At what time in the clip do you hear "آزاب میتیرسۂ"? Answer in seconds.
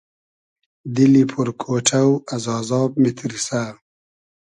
2.57-3.61